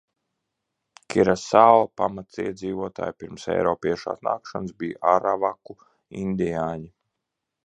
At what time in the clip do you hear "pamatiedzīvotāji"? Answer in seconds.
2.01-3.17